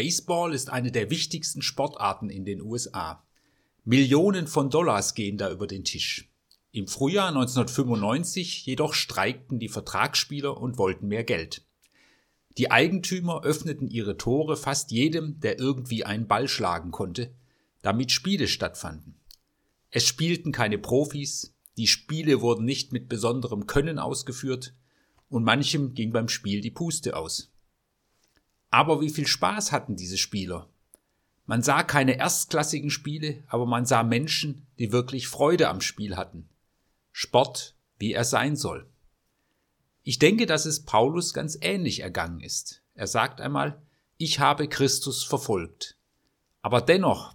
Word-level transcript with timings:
Baseball 0.00 0.54
ist 0.54 0.70
eine 0.70 0.90
der 0.90 1.10
wichtigsten 1.10 1.60
Sportarten 1.60 2.30
in 2.30 2.46
den 2.46 2.62
USA. 2.62 3.22
Millionen 3.84 4.46
von 4.46 4.70
Dollars 4.70 5.14
gehen 5.14 5.36
da 5.36 5.50
über 5.50 5.66
den 5.66 5.84
Tisch. 5.84 6.26
Im 6.72 6.86
Frühjahr 6.86 7.28
1995 7.28 8.64
jedoch 8.64 8.94
streikten 8.94 9.58
die 9.58 9.68
Vertragsspieler 9.68 10.56
und 10.56 10.78
wollten 10.78 11.08
mehr 11.08 11.22
Geld. 11.22 11.66
Die 12.56 12.70
Eigentümer 12.70 13.44
öffneten 13.44 13.90
ihre 13.90 14.16
Tore 14.16 14.56
fast 14.56 14.90
jedem, 14.90 15.38
der 15.40 15.58
irgendwie 15.58 16.02
einen 16.02 16.26
Ball 16.26 16.48
schlagen 16.48 16.92
konnte, 16.92 17.34
damit 17.82 18.10
Spiele 18.10 18.48
stattfanden. 18.48 19.16
Es 19.90 20.06
spielten 20.06 20.50
keine 20.50 20.78
Profis, 20.78 21.54
die 21.76 21.88
Spiele 21.88 22.40
wurden 22.40 22.64
nicht 22.64 22.90
mit 22.90 23.10
besonderem 23.10 23.66
Können 23.66 23.98
ausgeführt 23.98 24.72
und 25.28 25.44
manchem 25.44 25.92
ging 25.92 26.10
beim 26.10 26.30
Spiel 26.30 26.62
die 26.62 26.70
Puste 26.70 27.18
aus. 27.18 27.52
Aber 28.70 29.00
wie 29.00 29.10
viel 29.10 29.26
Spaß 29.26 29.72
hatten 29.72 29.96
diese 29.96 30.16
Spieler? 30.16 30.68
Man 31.46 31.62
sah 31.62 31.82
keine 31.82 32.16
erstklassigen 32.16 32.90
Spiele, 32.90 33.42
aber 33.48 33.66
man 33.66 33.84
sah 33.84 34.04
Menschen, 34.04 34.66
die 34.78 34.92
wirklich 34.92 35.26
Freude 35.26 35.68
am 35.68 35.80
Spiel 35.80 36.16
hatten. 36.16 36.48
Sport, 37.10 37.74
wie 37.98 38.12
er 38.12 38.24
sein 38.24 38.54
soll. 38.54 38.88
Ich 40.04 40.18
denke, 40.18 40.46
dass 40.46 40.64
es 40.64 40.84
Paulus 40.84 41.34
ganz 41.34 41.58
ähnlich 41.60 42.00
ergangen 42.00 42.40
ist. 42.40 42.82
Er 42.94 43.08
sagt 43.08 43.40
einmal, 43.40 43.82
ich 44.16 44.38
habe 44.38 44.68
Christus 44.68 45.24
verfolgt. 45.24 45.96
Aber 46.62 46.80
dennoch 46.80 47.34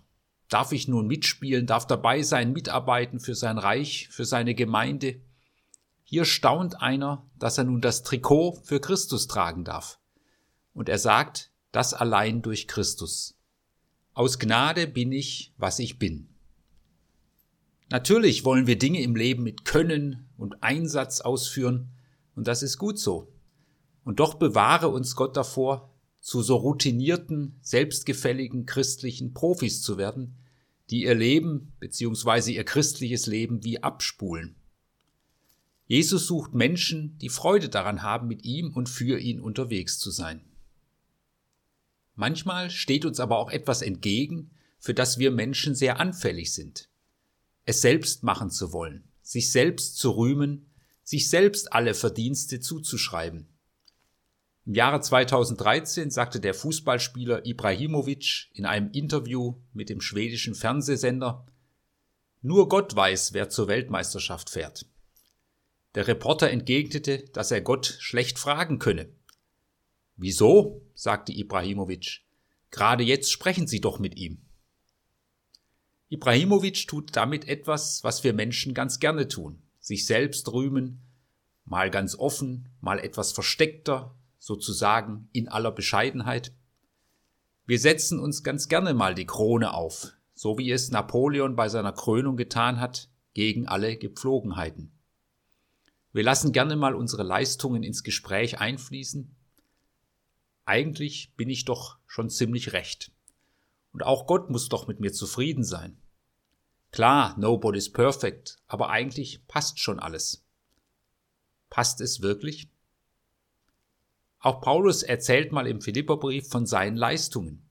darf 0.50 0.72
ich 0.72 0.88
nun 0.88 1.08
mitspielen, 1.08 1.66
darf 1.66 1.86
dabei 1.86 2.22
sein, 2.22 2.54
mitarbeiten 2.54 3.20
für 3.20 3.36
sein 3.36 3.58
Reich, 3.58 4.08
für 4.12 4.26
seine 4.26 4.56
Gemeinde. 4.56 5.20
Hier 6.04 6.24
staunt 6.24 6.82
einer, 6.82 7.26
dass 7.38 7.58
er 7.58 7.66
nun 7.66 7.82
das 7.82 8.04
Trikot 8.04 8.62
für 8.64 8.80
Christus 8.80 9.28
tragen 9.28 9.64
darf. 9.64 10.00
Und 10.76 10.88
er 10.90 11.00
sagt, 11.00 11.52
das 11.72 11.96
allein 11.96 12.44
durch 12.44 12.68
Christus. 12.68 13.36
Aus 14.14 14.38
Gnade 14.38 14.86
bin 14.86 15.12
ich, 15.12 15.54
was 15.58 15.80
ich 15.80 15.98
bin. 15.98 16.30
Natürlich 17.90 18.46
wollen 18.46 18.68
wir 18.68 18.78
Dinge 18.78 19.02
im 19.02 19.16
Leben 19.16 19.42
mit 19.42 19.66
Können 19.66 20.30
und 20.38 20.62
Einsatz 20.62 21.22
ausführen, 21.22 21.90
und 22.36 22.48
das 22.48 22.62
ist 22.62 22.78
gut 22.78 23.00
so. 23.00 23.34
Und 24.04 24.20
doch 24.20 24.36
bewahre 24.36 24.90
uns 24.90 25.16
Gott 25.16 25.36
davor, 25.38 25.94
zu 26.20 26.42
so 26.42 26.56
routinierten, 26.56 27.58
selbstgefälligen 27.62 28.66
christlichen 28.66 29.34
Profis 29.34 29.82
zu 29.82 29.98
werden, 29.98 30.36
die 30.90 31.04
ihr 31.04 31.16
Leben 31.16 31.74
bzw. 31.80 32.52
ihr 32.54 32.64
christliches 32.64 33.28
Leben 33.28 33.64
wie 33.64 33.82
abspulen. 33.82 34.56
Jesus 35.88 36.26
sucht 36.26 36.54
Menschen, 36.54 37.18
die 37.20 37.30
Freude 37.30 37.70
daran 37.70 38.02
haben, 38.02 38.28
mit 38.28 38.44
ihm 38.44 38.74
und 38.74 38.90
für 38.90 39.20
ihn 39.20 39.40
unterwegs 39.40 40.00
zu 40.00 40.10
sein. 40.10 40.42
Manchmal 42.16 42.70
steht 42.70 43.06
uns 43.06 43.20
aber 43.20 43.38
auch 43.38 43.52
etwas 43.52 43.82
entgegen, 43.82 44.52
für 44.80 44.94
das 44.94 45.20
wir 45.20 45.32
Menschen 45.32 45.76
sehr 45.76 46.00
anfällig 46.00 46.54
sind. 46.54 46.90
Es 47.66 47.82
selbst 47.82 48.24
machen 48.24 48.50
zu 48.50 48.72
wollen, 48.72 49.12
sich 49.22 49.52
selbst 49.52 49.98
zu 49.98 50.12
rühmen, 50.12 50.70
sich 51.04 51.30
selbst 51.30 51.74
alle 51.74 51.94
Verdienste 51.94 52.60
zuzuschreiben. 52.60 53.48
Im 54.66 54.74
Jahre 54.74 55.02
2013 55.02 56.10
sagte 56.10 56.40
der 56.40 56.54
Fußballspieler 56.54 57.46
Ibrahimovic 57.46 58.50
in 58.54 58.66
einem 58.66 58.92
Interview 58.92 59.62
mit 59.74 59.90
dem 59.90 60.02
schwedischen 60.02 60.56
Fernsehsender, 60.56 61.46
nur 62.42 62.70
Gott 62.70 62.96
weiß, 62.96 63.34
wer 63.34 63.50
zur 63.50 63.68
Weltmeisterschaft 63.68 64.50
fährt. 64.50 64.86
Der 65.96 66.08
Reporter 66.08 66.50
entgegnete, 66.50 67.26
dass 67.34 67.52
er 67.52 67.62
Gott 67.62 67.98
schlecht 68.00 68.38
fragen 68.38 68.80
könne. 68.80 69.10
Wieso? 70.16 70.85
Sagte 70.96 71.32
Ibrahimovic. 71.32 72.22
Gerade 72.72 73.04
jetzt 73.04 73.32
sprechen 73.32 73.68
Sie 73.68 73.80
doch 73.80 74.00
mit 74.00 74.18
ihm. 74.18 74.42
Ibrahimovic 76.10 76.88
tut 76.88 77.16
damit 77.16 77.48
etwas, 77.48 78.04
was 78.04 78.24
wir 78.24 78.34
Menschen 78.34 78.74
ganz 78.74 79.00
gerne 79.00 79.28
tun. 79.28 79.62
Sich 79.80 80.06
selbst 80.08 80.52
rühmen, 80.52 81.02
mal 81.66 81.92
ganz 81.92 82.16
offen, 82.16 82.70
mal 82.82 83.00
etwas 83.00 83.32
versteckter, 83.32 84.16
sozusagen 84.40 85.30
in 85.32 85.48
aller 85.48 85.72
Bescheidenheit. 85.72 86.54
Wir 87.66 87.80
setzen 87.80 88.20
uns 88.20 88.44
ganz 88.44 88.68
gerne 88.68 88.94
mal 88.94 89.16
die 89.16 89.26
Krone 89.26 89.74
auf, 89.74 90.14
so 90.34 90.58
wie 90.58 90.72
es 90.72 90.92
Napoleon 90.92 91.56
bei 91.56 91.70
seiner 91.70 91.94
Krönung 91.94 92.38
getan 92.38 92.80
hat, 92.80 93.10
gegen 93.34 93.68
alle 93.68 93.98
Gepflogenheiten. 93.98 94.92
Wir 96.14 96.24
lassen 96.24 96.54
gerne 96.54 96.76
mal 96.76 96.96
unsere 96.96 97.24
Leistungen 97.24 97.84
ins 97.84 98.04
Gespräch 98.04 98.60
einfließen. 98.60 99.36
Eigentlich 100.66 101.32
bin 101.38 101.50
ich 101.50 101.66
doch 101.66 101.98
schon 102.08 102.30
ziemlich 102.30 102.74
recht. 102.74 103.12
Und 103.94 104.04
auch 104.04 104.28
Gott 104.28 104.50
muss 104.50 104.68
doch 104.68 104.88
mit 104.88 105.00
mir 105.00 105.14
zufrieden 105.14 105.64
sein. 105.64 105.98
Klar, 106.92 107.36
nobody's 107.38 107.92
perfect, 107.92 108.58
aber 108.68 108.90
eigentlich 108.90 109.48
passt 109.48 109.80
schon 109.80 110.00
alles. 110.00 110.44
Passt 111.70 112.02
es 112.02 112.22
wirklich? 112.22 112.70
Auch 114.40 114.62
Paulus 114.62 115.04
erzählt 115.04 115.52
mal 115.52 115.68
im 115.68 115.82
Philipperbrief 115.82 116.48
von 116.50 116.66
seinen 116.66 116.98
Leistungen. 116.98 117.68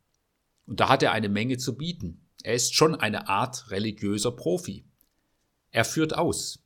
Und 0.67 0.81
da 0.81 0.89
hat 0.89 1.03
er 1.03 1.13
eine 1.13 1.29
Menge 1.29 1.59
zu 1.59 1.77
bieten. 1.77 2.27
Er 2.43 2.55
ist 2.55 2.75
schon 2.75 2.95
eine 2.95 3.29
Art 3.29 3.71
religiöser 3.71 4.33
Profi. 4.33 4.85
Er 5.71 5.85
führt 5.85 6.17
aus. 6.17 6.63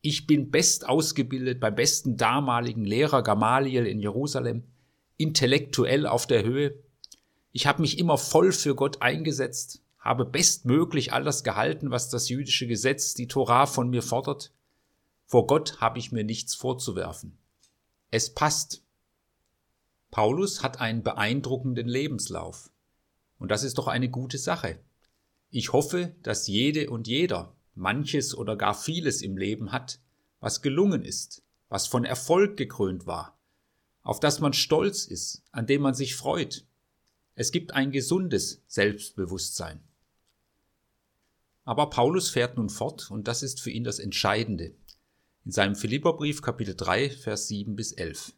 Ich 0.00 0.26
bin 0.26 0.50
best 0.50 0.88
ausgebildet 0.88 1.60
beim 1.60 1.74
besten 1.74 2.16
damaligen 2.16 2.84
Lehrer 2.84 3.22
Gamaliel 3.22 3.86
in 3.86 4.00
Jerusalem, 4.00 4.64
intellektuell 5.16 6.06
auf 6.06 6.26
der 6.26 6.44
Höhe. 6.44 6.78
Ich 7.52 7.66
habe 7.66 7.82
mich 7.82 7.98
immer 7.98 8.18
voll 8.18 8.52
für 8.52 8.74
Gott 8.74 9.02
eingesetzt, 9.02 9.82
habe 9.98 10.24
bestmöglich 10.24 11.12
all 11.12 11.24
das 11.24 11.44
gehalten, 11.44 11.90
was 11.90 12.10
das 12.10 12.28
jüdische 12.28 12.66
Gesetz, 12.66 13.14
die 13.14 13.28
Torah 13.28 13.66
von 13.66 13.88
mir 13.88 14.02
fordert. 14.02 14.52
Vor 15.26 15.46
Gott 15.46 15.80
habe 15.80 15.98
ich 15.98 16.12
mir 16.12 16.24
nichts 16.24 16.54
vorzuwerfen. 16.54 17.38
Es 18.10 18.34
passt. 18.34 18.82
Paulus 20.10 20.62
hat 20.62 20.80
einen 20.80 21.02
beeindruckenden 21.02 21.88
Lebenslauf. 21.88 22.70
Und 23.38 23.50
das 23.50 23.64
ist 23.64 23.78
doch 23.78 23.88
eine 23.88 24.08
gute 24.08 24.38
Sache. 24.38 24.78
Ich 25.50 25.72
hoffe, 25.72 26.14
dass 26.22 26.46
jede 26.46 26.90
und 26.90 27.08
jeder 27.08 27.54
manches 27.74 28.34
oder 28.36 28.56
gar 28.56 28.74
vieles 28.74 29.22
im 29.22 29.36
Leben 29.36 29.72
hat, 29.72 30.00
was 30.40 30.62
gelungen 30.62 31.02
ist, 31.02 31.42
was 31.68 31.86
von 31.86 32.04
Erfolg 32.04 32.56
gekrönt 32.56 33.06
war, 33.06 33.33
auf 34.04 34.20
das 34.20 34.38
man 34.38 34.52
stolz 34.52 35.06
ist, 35.06 35.42
an 35.50 35.66
dem 35.66 35.82
man 35.82 35.94
sich 35.94 36.14
freut. 36.14 36.64
Es 37.34 37.50
gibt 37.50 37.74
ein 37.74 37.90
gesundes 37.90 38.62
Selbstbewusstsein. 38.68 39.80
Aber 41.64 41.88
Paulus 41.90 42.28
fährt 42.28 42.56
nun 42.56 42.68
fort, 42.68 43.10
und 43.10 43.26
das 43.26 43.42
ist 43.42 43.60
für 43.60 43.70
ihn 43.70 43.82
das 43.82 43.98
Entscheidende. 43.98 44.74
In 45.44 45.50
seinem 45.50 45.74
Philipperbrief 45.74 46.42
Kapitel 46.42 46.76
3, 46.76 47.10
Vers 47.10 47.48
7 47.48 47.74
bis 47.74 47.92
11. 47.92 48.34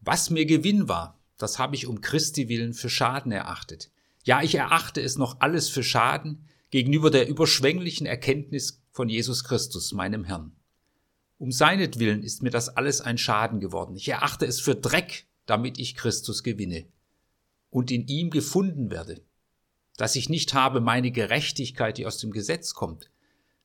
Was 0.00 0.30
mir 0.30 0.44
Gewinn 0.44 0.88
war, 0.88 1.20
das 1.38 1.58
habe 1.58 1.76
ich 1.76 1.86
um 1.86 2.00
Christi 2.00 2.48
willen 2.48 2.74
für 2.74 2.90
Schaden 2.90 3.32
erachtet. 3.32 3.90
Ja, 4.24 4.42
ich 4.42 4.56
erachte 4.56 5.00
es 5.00 5.16
noch 5.16 5.40
alles 5.40 5.68
für 5.68 5.82
Schaden 5.82 6.44
gegenüber 6.70 7.10
der 7.10 7.28
überschwänglichen 7.28 8.06
Erkenntnis 8.06 8.82
von 8.90 9.08
Jesus 9.08 9.44
Christus, 9.44 9.92
meinem 9.92 10.24
Herrn. 10.24 10.56
Um 11.40 11.52
seinetwillen 11.52 12.22
ist 12.22 12.42
mir 12.42 12.50
das 12.50 12.68
alles 12.68 13.00
ein 13.00 13.16
Schaden 13.16 13.60
geworden. 13.60 13.96
Ich 13.96 14.06
erachte 14.06 14.44
es 14.44 14.60
für 14.60 14.74
Dreck, 14.74 15.26
damit 15.46 15.78
ich 15.78 15.94
Christus 15.94 16.42
gewinne 16.42 16.84
und 17.70 17.90
in 17.90 18.06
ihm 18.08 18.28
gefunden 18.28 18.90
werde, 18.90 19.22
dass 19.96 20.16
ich 20.16 20.28
nicht 20.28 20.52
habe 20.52 20.82
meine 20.82 21.10
Gerechtigkeit, 21.10 21.96
die 21.96 22.04
aus 22.04 22.18
dem 22.18 22.30
Gesetz 22.30 22.74
kommt, 22.74 23.10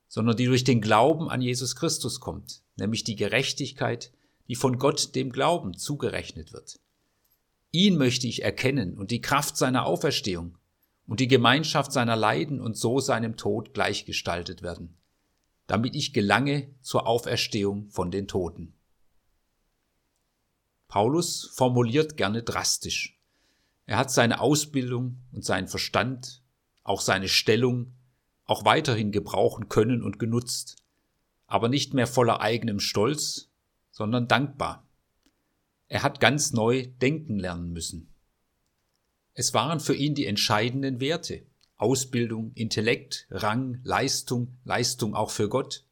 sondern 0.07 0.37
die 0.37 0.45
durch 0.45 0.63
den 0.63 0.79
Glauben 0.79 1.29
an 1.29 1.41
Jesus 1.41 1.75
Christus 1.75 2.21
kommt, 2.21 2.61
nämlich 2.77 3.03
die 3.03 3.17
Gerechtigkeit, 3.17 4.13
die 4.47 4.55
von 4.55 4.79
Gott 4.79 5.13
dem 5.13 5.33
Glauben 5.33 5.77
zugerechnet 5.77 6.53
wird. 6.53 6.79
Ihn 7.73 7.97
möchte 7.97 8.25
ich 8.25 8.41
erkennen 8.41 8.97
und 8.97 9.11
die 9.11 9.19
Kraft 9.19 9.57
seiner 9.57 9.85
Auferstehung 9.85 10.57
und 11.07 11.19
die 11.19 11.28
Gemeinschaft 11.28 11.91
seiner 11.91 12.16
Leiden 12.16 12.61
und 12.61 12.78
so 12.78 13.01
seinem 13.01 13.35
Tod 13.35 13.73
gleichgestaltet 13.73 14.61
werden, 14.61 14.95
damit 15.67 15.96
ich 15.96 16.14
gelange 16.14 16.73
zur 16.82 17.08
Auferstehung 17.08 17.90
von 17.90 18.12
den 18.12 18.28
Toten. 18.28 18.73
Paulus 20.88 21.52
formuliert 21.53 22.17
gerne 22.17 22.44
drastisch. 22.44 23.20
Er 23.85 23.97
hat 23.97 24.12
seine 24.12 24.40
Ausbildung 24.40 25.20
und 25.32 25.44
seinen 25.44 25.67
Verstand, 25.67 26.41
auch 26.84 27.02
seine 27.02 27.28
Stellung, 27.28 27.94
auch 28.46 28.66
weiterhin 28.66 29.12
gebrauchen 29.12 29.70
können 29.70 30.03
und 30.03 30.20
genutzt, 30.20 30.78
aber 31.47 31.70
nicht 31.70 31.94
mehr 31.94 32.08
voller 32.08 32.41
eigenem 32.41 32.79
Stolz, 32.79 33.50
sondern 33.91 34.28
dankbar. 34.28 34.88
Er 35.88 36.03
hat 36.03 36.20
ganz 36.20 36.53
neu 36.53 36.88
denken 37.02 37.38
lernen 37.38 37.72
müssen. 37.72 38.14
Es 39.34 39.53
waren 39.53 39.79
für 39.79 39.96
ihn 39.96 40.16
die 40.16 40.26
entscheidenden 40.26 41.00
Werte. 41.00 41.46
Ausbildung, 41.77 42.51
Intellekt, 42.53 43.27
Rang, 43.29 43.79
Leistung, 43.83 44.57
Leistung 44.63 45.16
auch 45.16 45.31
für 45.31 45.49
Gott. 45.49 45.83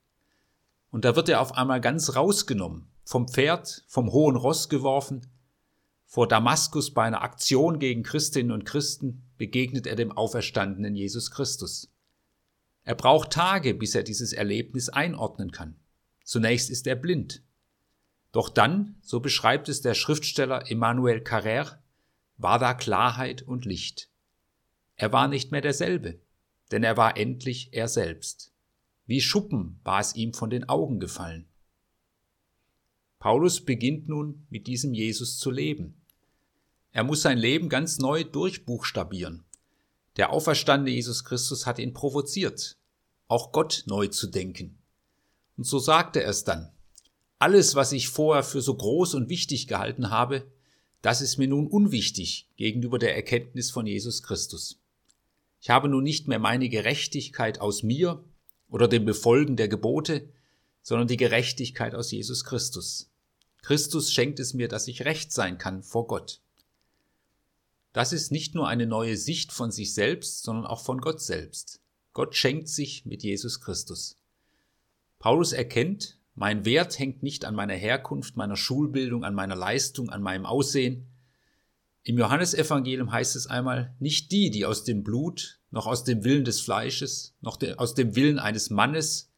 Und 0.92 1.06
da 1.06 1.16
wird 1.16 1.30
er 1.30 1.42
auf 1.42 1.58
einmal 1.58 1.82
ganz 1.82 2.16
rausgenommen, 2.16 2.88
vom 3.04 3.28
Pferd, 3.28 3.84
vom 3.88 4.12
hohen 4.12 4.36
Ross 4.36 4.70
geworfen, 4.70 5.28
Vor 6.06 6.28
Damaskus 6.28 6.94
bei 6.94 7.06
einer 7.06 7.24
Aktion 7.24 7.80
gegen 7.80 8.04
Christinnen 8.04 8.52
und 8.52 8.66
Christen 8.66 9.24
begegnet 9.38 9.88
er 9.88 9.96
dem 9.96 10.12
auferstandenen 10.12 10.96
Jesus 10.96 11.32
Christus. 11.32 11.92
Er 12.84 12.94
braucht 12.94 13.32
Tage, 13.32 13.74
bis 13.74 13.96
er 13.96 14.04
dieses 14.04 14.32
Erlebnis 14.32 14.90
einordnen 14.90 15.52
kann. 15.52 15.76
Zunächst 16.24 16.70
ist 16.70 16.86
er 16.86 16.96
blind. 16.96 17.42
Doch 18.32 18.50
dann, 18.50 18.96
so 19.02 19.22
beschreibt 19.22 19.70
es 19.70 19.82
der 19.82 19.96
Schriftsteller 19.96 20.70
Emmanuel 20.70 21.18
Carrère, 21.18 21.78
war 22.38 22.60
da 22.60 22.76
Klarheit 22.76 23.42
und 23.42 23.66
Licht. 23.66 24.10
Er 24.96 25.12
war 25.12 25.28
nicht 25.28 25.52
mehr 25.52 25.62
derselbe, 25.62 26.20
denn 26.72 26.84
er 26.84 26.98
war 26.98 27.18
endlich 27.18 27.70
er 27.72 27.88
selbst. 27.88 28.52
Wie 29.06 29.22
Schuppen 29.22 29.80
war 29.84 30.00
es 30.00 30.16
ihm 30.16 30.34
von 30.34 30.50
den 30.50 30.70
Augen 30.70 31.00
gefallen. 31.00 31.48
Paulus 33.20 33.64
beginnt 33.64 34.08
nun 34.08 34.46
mit 34.50 34.68
diesem 34.68 34.94
Jesus 34.94 35.38
zu 35.38 35.50
leben. 35.50 36.02
Er 36.92 37.04
muss 37.04 37.22
sein 37.22 37.38
Leben 37.38 37.70
ganz 37.70 37.98
neu 37.98 38.24
durchbuchstabieren. 38.24 39.46
Der 40.18 40.32
auferstandene 40.32 40.96
Jesus 40.96 41.24
Christus 41.24 41.66
hat 41.66 41.80
ihn 41.80 41.94
provoziert, 41.94 42.78
auch 43.28 43.52
Gott 43.52 43.84
neu 43.88 44.08
zu 44.08 44.28
denken. 44.28 44.78
Und 45.58 45.66
so 45.66 45.80
sagte 45.80 46.22
er 46.22 46.30
es 46.30 46.44
dann. 46.44 46.72
Alles, 47.40 47.76
was 47.76 47.92
ich 47.92 48.10
vorher 48.10 48.44
für 48.44 48.62
so 48.62 48.76
groß 48.76 49.16
und 49.16 49.30
wichtig 49.30 49.68
gehalten 49.68 50.10
habe, 50.10 50.46
das 51.02 51.22
ist 51.22 51.38
mir 51.38 51.48
nun 51.48 51.68
unwichtig 51.68 52.50
gegenüber 52.56 53.00
der 53.00 53.16
Erkenntnis 53.16 53.72
von 53.72 53.86
Jesus 53.86 54.24
Christus. 54.24 54.83
Ich 55.64 55.70
habe 55.70 55.88
nun 55.88 56.04
nicht 56.04 56.28
mehr 56.28 56.40
meine 56.40 56.68
Gerechtigkeit 56.68 57.62
aus 57.62 57.84
mir 57.84 58.22
oder 58.68 58.90
dem 58.90 59.06
Befolgen 59.06 59.56
der 59.56 59.70
Gebote, 59.70 60.28
sondern 60.82 61.08
die 61.08 61.16
Gerechtigkeit 61.16 61.96
aus 61.96 62.12
Jesus 62.12 62.44
Christus. 62.44 63.10
Christus 63.62 64.12
schenkt 64.12 64.42
es 64.42 64.54
mir, 64.54 64.68
dass 64.68 64.90
ich 64.90 65.06
recht 65.06 65.32
sein 65.32 65.58
kann 65.58 65.82
vor 65.82 66.06
Gott. 66.08 66.42
Das 67.94 68.12
ist 68.12 68.30
nicht 68.30 68.56
nur 68.56 68.68
eine 68.68 68.86
neue 68.86 69.16
Sicht 69.16 69.54
von 69.54 69.72
sich 69.72 69.94
selbst, 69.94 70.44
sondern 70.44 70.66
auch 70.66 70.84
von 70.84 71.00
Gott 71.00 71.22
selbst. 71.22 71.80
Gott 72.12 72.36
schenkt 72.36 72.68
sich 72.68 73.06
mit 73.06 73.24
Jesus 73.24 73.62
Christus. 73.62 74.18
Paulus 75.18 75.54
erkennt, 75.54 76.20
mein 76.36 76.66
Wert 76.66 77.00
hängt 77.00 77.24
nicht 77.24 77.46
an 77.46 77.56
meiner 77.56 77.76
Herkunft, 77.76 78.36
meiner 78.36 78.58
Schulbildung, 78.58 79.24
an 79.24 79.34
meiner 79.34 79.56
Leistung, 79.56 80.10
an 80.10 80.24
meinem 80.24 80.46
Aussehen. 80.46 81.08
Im 82.04 82.18
Johannesevangelium 82.18 83.12
heißt 83.12 83.36
es 83.36 83.48
einmal, 83.48 83.96
nicht 84.00 84.32
die, 84.32 84.50
die 84.52 84.66
aus 84.66 84.84
dem 84.84 85.04
Blut, 85.04 85.62
noch 85.72 85.88
aus 85.88 86.04
dem 86.04 86.24
Willen 86.24 86.44
des 86.44 86.60
Fleisches, 86.60 87.36
noch 87.40 87.58
aus 87.78 87.96
dem 87.96 88.16
Willen 88.16 88.40
eines 88.40 88.70
Mannes 88.70 89.32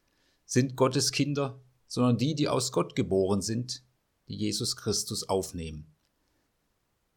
sind 0.46 0.76
Gottes 0.76 1.12
Kinder, 1.12 1.62
sondern 1.88 2.18
die, 2.18 2.34
die 2.34 2.50
aus 2.50 2.72
Gott 2.72 2.96
geboren 2.96 3.42
sind, 3.42 3.84
die 4.28 4.36
Jesus 4.36 4.76
Christus 4.76 5.30
aufnehmen. 5.30 5.94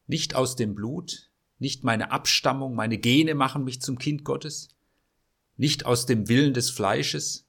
Nicht 0.06 0.34
aus 0.34 0.54
dem 0.54 0.74
Blut, 0.74 1.30
nicht 1.58 1.82
meine 1.82 2.10
Abstammung, 2.12 2.74
meine 2.74 2.98
Gene 2.98 3.34
machen 3.34 3.64
mich 3.64 3.80
zum 3.80 3.98
Kind 3.98 4.24
Gottes, 4.24 4.68
nicht 5.56 5.86
aus 5.86 6.06
dem 6.06 6.28
Willen 6.28 6.52
des 6.54 6.70
Fleisches, 6.70 7.46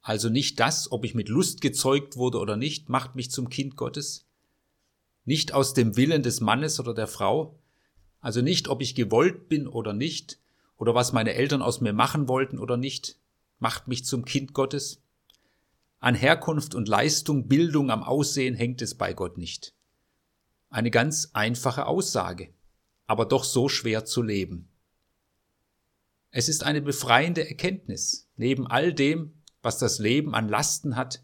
also 0.00 0.28
nicht 0.28 0.58
das, 0.58 0.90
ob 0.90 1.04
ich 1.04 1.14
mit 1.14 1.28
Lust 1.28 1.60
gezeugt 1.60 2.16
wurde 2.16 2.38
oder 2.38 2.56
nicht, 2.56 2.88
macht 2.88 3.14
mich 3.14 3.30
zum 3.30 3.48
Kind 3.48 3.76
Gottes. 3.76 4.26
Nicht 5.24 5.52
aus 5.52 5.74
dem 5.74 5.96
Willen 5.96 6.22
des 6.22 6.40
Mannes 6.40 6.80
oder 6.80 6.94
der 6.94 7.06
Frau, 7.06 7.58
also 8.20 8.40
nicht, 8.40 8.68
ob 8.68 8.80
ich 8.82 8.94
gewollt 8.94 9.48
bin 9.48 9.66
oder 9.66 9.92
nicht, 9.92 10.38
oder 10.76 10.94
was 10.94 11.12
meine 11.12 11.34
Eltern 11.34 11.62
aus 11.62 11.80
mir 11.80 11.92
machen 11.92 12.28
wollten 12.28 12.58
oder 12.58 12.76
nicht, 12.76 13.18
macht 13.58 13.88
mich 13.88 14.04
zum 14.04 14.24
Kind 14.24 14.52
Gottes. 14.52 15.02
An 16.00 16.14
Herkunft 16.14 16.74
und 16.74 16.88
Leistung, 16.88 17.46
Bildung, 17.46 17.90
am 17.90 18.02
Aussehen 18.02 18.54
hängt 18.54 18.82
es 18.82 18.96
bei 18.96 19.12
Gott 19.12 19.38
nicht. 19.38 19.74
Eine 20.70 20.90
ganz 20.90 21.30
einfache 21.32 21.86
Aussage, 21.86 22.52
aber 23.06 23.26
doch 23.26 23.44
so 23.44 23.68
schwer 23.68 24.04
zu 24.04 24.22
leben. 24.22 24.68
Es 26.30 26.48
ist 26.48 26.64
eine 26.64 26.80
befreiende 26.80 27.46
Erkenntnis. 27.46 28.28
Neben 28.36 28.66
all 28.66 28.94
dem, 28.94 29.34
was 29.60 29.78
das 29.78 29.98
Leben 29.98 30.34
an 30.34 30.48
Lasten 30.48 30.96
hat, 30.96 31.22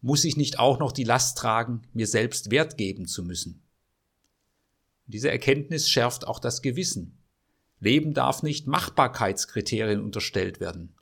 muss 0.00 0.24
ich 0.24 0.36
nicht 0.36 0.58
auch 0.58 0.78
noch 0.78 0.92
die 0.92 1.04
Last 1.04 1.38
tragen, 1.38 1.82
mir 1.92 2.06
selbst 2.06 2.50
Wert 2.50 2.76
geben 2.76 3.06
zu 3.06 3.24
müssen. 3.24 3.62
Diese 5.06 5.30
Erkenntnis 5.30 5.88
schärft 5.88 6.26
auch 6.26 6.38
das 6.38 6.62
Gewissen. 6.62 7.18
Leben 7.80 8.12
darf 8.12 8.42
nicht 8.42 8.66
Machbarkeitskriterien 8.66 10.00
unterstellt 10.02 10.60
werden. 10.60 10.94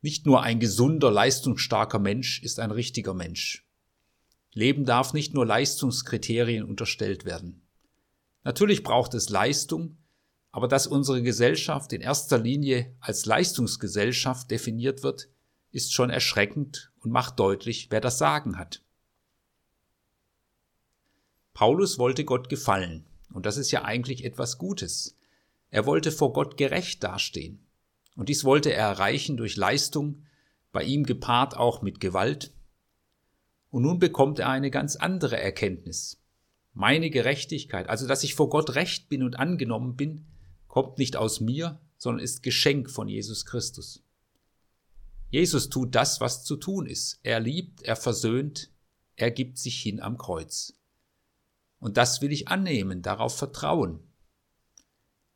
Nicht 0.00 0.26
nur 0.26 0.42
ein 0.42 0.60
gesunder, 0.60 1.10
leistungsstarker 1.10 1.98
Mensch 1.98 2.42
ist 2.42 2.60
ein 2.60 2.70
richtiger 2.70 3.14
Mensch. 3.14 3.66
Leben 4.52 4.84
darf 4.84 5.12
nicht 5.12 5.34
nur 5.34 5.44
Leistungskriterien 5.44 6.64
unterstellt 6.64 7.24
werden. 7.24 7.62
Natürlich 8.44 8.82
braucht 8.82 9.14
es 9.14 9.28
Leistung, 9.28 9.96
aber 10.52 10.68
dass 10.68 10.86
unsere 10.86 11.22
Gesellschaft 11.22 11.92
in 11.92 12.00
erster 12.00 12.38
Linie 12.38 12.94
als 13.00 13.26
Leistungsgesellschaft 13.26 14.50
definiert 14.50 15.02
wird, 15.02 15.28
ist 15.74 15.92
schon 15.92 16.08
erschreckend 16.08 16.92
und 17.00 17.10
macht 17.10 17.40
deutlich, 17.40 17.88
wer 17.90 18.00
das 18.00 18.16
Sagen 18.16 18.58
hat. 18.58 18.80
Paulus 21.52 21.98
wollte 21.98 22.24
Gott 22.24 22.48
gefallen, 22.48 23.04
und 23.32 23.44
das 23.44 23.56
ist 23.56 23.72
ja 23.72 23.84
eigentlich 23.84 24.24
etwas 24.24 24.58
Gutes. 24.58 25.16
Er 25.70 25.84
wollte 25.84 26.12
vor 26.12 26.32
Gott 26.32 26.56
gerecht 26.56 27.02
dastehen. 27.02 27.58
Und 28.14 28.28
dies 28.28 28.44
wollte 28.44 28.72
er 28.72 28.86
erreichen 28.86 29.36
durch 29.36 29.56
Leistung, 29.56 30.22
bei 30.70 30.84
ihm 30.84 31.04
gepaart 31.04 31.56
auch 31.56 31.82
mit 31.82 31.98
Gewalt. 31.98 32.52
Und 33.70 33.82
nun 33.82 33.98
bekommt 33.98 34.38
er 34.38 34.50
eine 34.50 34.70
ganz 34.70 34.94
andere 34.94 35.40
Erkenntnis. 35.40 36.20
Meine 36.72 37.10
Gerechtigkeit, 37.10 37.88
also 37.88 38.06
dass 38.06 38.22
ich 38.22 38.36
vor 38.36 38.48
Gott 38.48 38.76
recht 38.76 39.08
bin 39.08 39.24
und 39.24 39.40
angenommen 39.40 39.96
bin, 39.96 40.26
kommt 40.68 40.98
nicht 40.98 41.16
aus 41.16 41.40
mir, 41.40 41.80
sondern 41.96 42.22
ist 42.22 42.44
Geschenk 42.44 42.90
von 42.90 43.08
Jesus 43.08 43.44
Christus. 43.44 44.03
Jesus 45.34 45.68
tut 45.68 45.96
das, 45.96 46.20
was 46.20 46.44
zu 46.44 46.54
tun 46.54 46.86
ist. 46.86 47.18
Er 47.24 47.40
liebt, 47.40 47.82
er 47.82 47.96
versöhnt, 47.96 48.70
er 49.16 49.32
gibt 49.32 49.58
sich 49.58 49.82
hin 49.82 49.98
am 50.00 50.16
Kreuz. 50.16 50.78
Und 51.80 51.96
das 51.96 52.22
will 52.22 52.30
ich 52.30 52.46
annehmen, 52.46 53.02
darauf 53.02 53.36
vertrauen. 53.36 53.98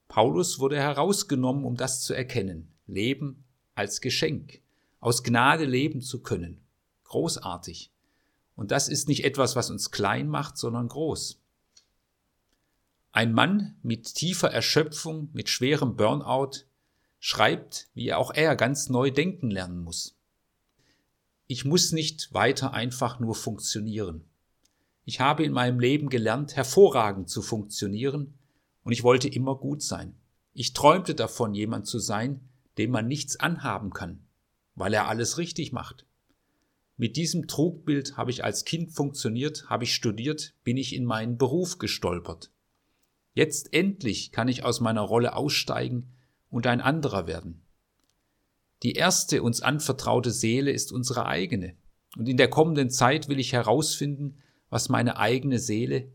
Paulus 0.07 0.61
wurde 0.61 0.77
herausgenommen, 0.77 1.65
um 1.65 1.77
das 1.77 2.03
zu 2.03 2.15
erkennen. 2.15 2.73
Leben 2.87 3.43
als 3.75 4.01
Geschenk. 4.01 4.63
Aus 5.01 5.25
Gnade 5.25 5.65
leben 5.65 6.01
zu 6.01 6.23
können. 6.23 6.65
Großartig. 7.03 7.93
Und 8.55 8.71
das 8.71 8.89
ist 8.89 9.09
nicht 9.09 9.25
etwas, 9.25 9.57
was 9.57 9.69
uns 9.69 9.91
klein 9.91 10.29
macht, 10.29 10.59
sondern 10.59 10.87
groß. 10.87 11.43
Ein 13.11 13.33
Mann 13.33 13.75
mit 13.83 14.15
tiefer 14.15 14.53
Erschöpfung, 14.53 15.31
mit 15.33 15.49
schwerem 15.49 15.97
Burnout, 15.97 16.68
schreibt, 17.21 17.89
wie 17.95 18.13
auch 18.13 18.33
er 18.33 18.57
ganz 18.57 18.89
neu 18.89 19.11
denken 19.11 19.51
lernen 19.51 19.81
muss. 19.81 20.17
Ich 21.47 21.65
muss 21.65 21.93
nicht 21.93 22.33
weiter 22.33 22.75
einfach 22.75 23.21
nur 23.21 23.35
funktionieren. 23.35 24.25
Ich 25.05 25.21
habe 25.21 25.45
in 25.45 25.53
meinem 25.53 25.81
Leben 25.81 26.11
gelernt, 26.11 26.55
hervorragend 26.57 27.31
zu 27.31 27.43
funktionieren, 27.43 28.35
und 28.85 28.93
ich 28.93 29.03
wollte 29.03 29.29
immer 29.29 29.55
gut 29.55 29.83
sein. 29.83 30.15
Ich 30.55 30.73
träumte 30.73 31.15
davon, 31.15 31.55
jemand 31.55 31.87
zu 31.87 31.99
sein, 31.99 32.41
dem 32.79 32.91
man 32.91 33.07
nichts 33.07 33.39
anhaben 33.39 33.91
kann, 33.91 34.21
weil 34.75 34.95
er 34.95 35.09
alles 35.09 35.39
richtig 35.39 35.73
macht. 35.73 36.07
Mit 36.97 37.17
diesem 37.17 37.47
Trugbild 37.47 38.17
habe 38.17 38.31
ich 38.31 38.45
als 38.45 38.65
Kind 38.65 38.93
funktioniert, 38.93 39.69
habe 39.69 39.85
ich 39.85 39.95
studiert, 39.95 40.55
bin 40.65 40.77
ich 40.77 40.95
in 40.95 41.05
meinen 41.05 41.39
Beruf 41.39 41.79
gestolpert. 41.79 42.51
Jetzt 43.35 43.73
endlich 43.73 44.33
kann 44.33 44.49
ich 44.49 44.65
aus 44.65 44.81
meiner 44.81 45.03
Rolle 45.03 45.37
aussteigen 45.37 46.13
und 46.51 46.67
ein 46.67 46.81
anderer 46.81 47.27
werden. 47.27 47.63
Die 48.83 48.93
erste 48.93 49.43
uns 49.43 49.61
anvertraute 49.61 50.31
Seele 50.31 50.71
ist 50.71 50.93
unsere 50.93 51.27
eigene. 51.27 51.77
Und 52.17 52.29
in 52.29 52.37
der 52.37 52.49
kommenden 52.49 52.91
Zeit 52.91 53.29
will 53.29 53.41
ich 53.41 53.53
herausfinden, 53.53 54.39
was 54.71 54.89
meine 54.89 55.19
eigene 55.19 55.59
Seele, 55.59 56.13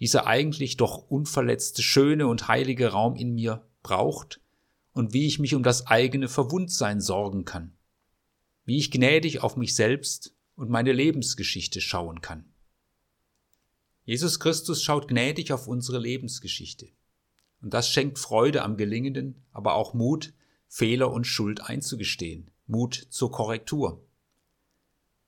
dieser 0.00 0.26
eigentlich 0.26 0.76
doch 0.76 1.10
unverletzte, 1.10 1.82
schöne 1.82 2.26
und 2.26 2.48
heilige 2.48 2.88
Raum 2.88 3.16
in 3.16 3.34
mir 3.34 3.66
braucht 3.82 4.40
und 4.92 5.12
wie 5.12 5.26
ich 5.26 5.38
mich 5.38 5.54
um 5.54 5.62
das 5.62 5.86
eigene 5.86 6.28
Verwundsein 6.28 7.00
sorgen 7.00 7.44
kann. 7.44 7.76
Wie 8.64 8.78
ich 8.78 8.90
gnädig 8.90 9.42
auf 9.42 9.56
mich 9.56 9.74
selbst 9.74 10.34
und 10.54 10.70
meine 10.70 10.92
Lebensgeschichte 10.92 11.80
schauen 11.80 12.20
kann. 12.20 12.44
Jesus 14.04 14.40
Christus 14.40 14.82
schaut 14.82 15.08
gnädig 15.08 15.52
auf 15.52 15.66
unsere 15.66 15.98
Lebensgeschichte. 15.98 16.88
Und 17.62 17.74
das 17.74 17.88
schenkt 17.88 18.18
Freude 18.18 18.62
am 18.62 18.76
Gelingenden, 18.76 19.42
aber 19.52 19.74
auch 19.74 19.94
Mut, 19.94 20.32
Fehler 20.68 21.12
und 21.12 21.26
Schuld 21.26 21.60
einzugestehen, 21.62 22.50
Mut 22.66 22.94
zur 23.10 23.30
Korrektur. 23.30 24.02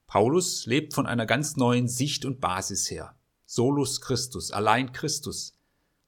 Paulus 0.06 0.66
lebt 0.66 0.94
von 0.94 1.06
einer 1.06 1.26
ganz 1.26 1.56
neuen 1.56 1.86
Sicht 1.88 2.24
und 2.24 2.40
Basis 2.40 2.90
her. 2.90 3.14
Solus 3.44 4.00
Christus, 4.00 4.50
allein 4.50 4.92
Christus. 4.92 5.54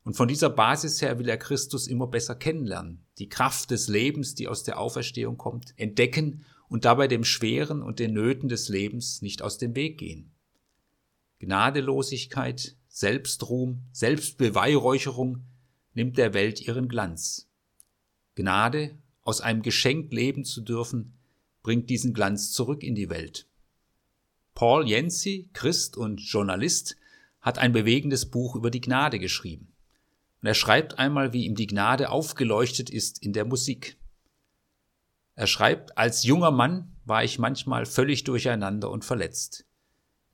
Und 0.05 0.15
von 0.15 0.29
dieser 0.29 0.51
Basis 0.51 1.03
her 1.03 1.19
will 1.19 1.29
er 1.29 1.37
Christus 1.37 1.87
immer 1.87 2.07
besser 2.07 2.35
kennenlernen, 2.35 3.05
die 3.19 3.29
Kraft 3.29 3.71
des 3.71 3.89
Lebens, 3.89 4.35
die 4.35 4.49
aus 4.49 4.63
der 4.63 4.79
Auferstehung 4.79 5.37
kommt, 5.37 5.75
entdecken 5.77 6.45
und 6.69 6.85
dabei 6.85 7.09
dem 7.09 7.25
Schweren 7.25 7.83
und 7.83 7.99
den 7.99 8.15
Nöten 8.15 8.49
des 8.49 8.69
Lebens 8.69 9.23
nicht 9.23 9.43
aus 9.43 9.59
dem 9.59 9.77
Weg 9.77 9.99
gehen. 9.99 10.33
Gnadelosigkeit, 11.39 12.77
Selbstruhm, 12.89 13.83
Selbstbeweihräucherung 13.93 15.45
nimmt 15.95 16.19
der 16.19 16.35
Welt 16.35 16.61
ihren 16.61 16.89
Glanz. 16.89 17.49
Gnade, 18.35 18.99
aus 19.23 19.41
einem 19.41 19.63
Geschenk 19.63 20.13
leben 20.13 20.45
zu 20.45 20.61
dürfen, 20.61 21.19
bringt 21.63 21.91
diesen 21.91 22.15
Glanz 22.15 22.53
zurück 22.53 22.83
in 22.83 22.95
die 22.95 23.11
Welt. 23.11 23.47
Paul 24.55 24.87
Jensi, 24.87 25.51
Christ 25.53 25.97
und 25.97 26.21
Journalist, 26.21 26.97
hat 27.41 27.59
ein 27.59 27.73
bewegendes 27.73 28.31
Buch 28.31 28.57
über 28.57 28.71
die 28.71 28.81
Gnade 28.81 29.19
geschrieben. 29.19 29.73
Und 30.41 30.49
er 30.49 30.55
schreibt 30.55 30.99
einmal, 30.99 31.33
wie 31.33 31.47
ihm 31.47 31.55
die 31.55 31.67
Gnade 31.67 32.11
aufgeleuchtet 32.11 32.91
ist 32.91 33.23
in 33.23 33.33
der 33.33 33.45
Musik. 33.45 33.97
Er 35.35 35.47
schreibt, 35.47 35.97
als 35.97 36.25
junger 36.25 36.51
Mann 36.51 36.97
war 37.05 37.25
ich 37.25 37.39
manchmal 37.39 37.87
völlig 37.87 38.25
durcheinander 38.25 38.91
und 38.91 39.05
verletzt. 39.05 39.67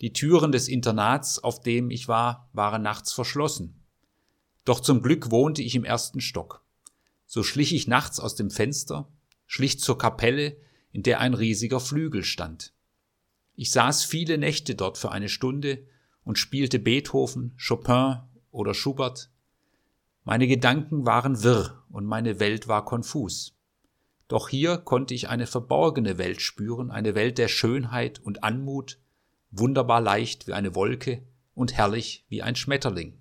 Die 0.01 0.13
Türen 0.13 0.53
des 0.53 0.69
Internats, 0.69 1.39
auf 1.39 1.61
dem 1.61 1.91
ich 1.91 2.09
war, 2.09 2.51
waren 2.53 2.83
nachts 2.83 3.13
verschlossen. 3.13 3.86
Doch 4.67 4.81
zum 4.81 5.01
Glück 5.01 5.31
wohnte 5.31 5.63
ich 5.63 5.77
im 5.77 5.85
ersten 5.85 6.21
Stock. 6.21 6.61
So 7.25 7.43
schlich 7.45 7.73
ich 7.73 7.87
nachts 7.87 8.21
aus 8.21 8.35
dem 8.35 8.51
Fenster, 8.51 9.09
schlich 9.47 9.81
zur 9.81 9.97
Kapelle, 9.97 10.57
in 10.91 11.05
der 11.05 11.21
ein 11.21 11.35
riesiger 11.35 11.79
Flügel 11.79 12.25
stand. 12.25 12.75
Ich 13.55 13.71
saß 13.71 14.05
viele 14.05 14.39
Nächte 14.39 14.75
dort 14.75 14.99
für 14.99 15.13
eine 15.13 15.29
Stunde 15.29 15.87
und 16.25 16.39
spielte 16.39 16.81
Beethoven, 16.81 17.57
Chopin 17.57 18.19
oder 18.51 18.75
Schubert. 18.75 19.31
Meine 20.25 20.49
Gedanken 20.49 21.07
waren 21.07 21.45
wirr 21.45 21.85
und 21.89 22.05
meine 22.05 22.41
Welt 22.41 22.67
war 22.67 22.85
konfus. 22.85 23.57
Doch 24.27 24.49
hier 24.49 24.79
konnte 24.79 25.15
ich 25.15 25.29
eine 25.29 25.47
verborgene 25.47 26.19
Welt 26.19 26.43
spüren, 26.43 26.91
eine 26.91 27.15
Welt 27.15 27.39
der 27.39 27.47
Schönheit 27.47 28.19
und 28.19 28.43
Anmut, 28.43 28.99
wunderbar 29.53 30.01
leicht 30.01 30.49
wie 30.49 30.55
eine 30.55 30.75
Wolke 30.75 31.23
und 31.55 31.73
herrlich 31.75 32.27
wie 32.29 32.43
ein 32.43 32.57
Schmetterling. 32.57 33.21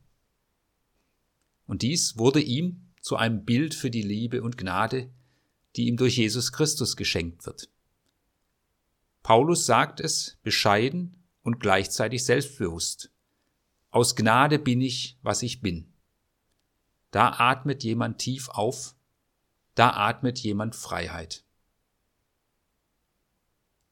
Und 1.66 1.82
dies 1.82 2.18
wurde 2.18 2.42
ihm 2.42 2.86
zu 3.02 3.16
einem 3.16 3.46
Bild 3.46 3.74
für 3.74 3.90
die 3.90 4.02
Liebe 4.02 4.42
und 4.42 4.58
Gnade, 4.58 5.10
die 5.76 5.88
ihm 5.88 5.98
durch 5.98 6.18
Jesus 6.18 6.52
Christus 6.52 6.96
geschenkt 6.96 7.46
wird. 7.46 7.70
Paulus 9.24 9.66
sagt 9.66 10.00
es 10.00 10.38
bescheiden 10.44 11.24
und 11.42 11.60
gleichzeitig 11.60 12.24
selbstbewusst. 12.26 13.12
Aus 13.92 14.16
Gnade 14.16 14.60
bin 14.60 14.82
ich, 14.82 15.18
was 15.22 15.42
ich 15.42 15.62
bin. 15.62 15.94
Da 17.12 17.30
atmet 17.40 17.84
jemand 17.84 18.18
tief 18.18 18.50
auf, 18.50 18.96
da 19.74 19.92
atmet 19.92 20.40
jemand 20.40 20.76
Freiheit. 20.76 21.45